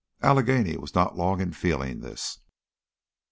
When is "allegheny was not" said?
0.23-1.15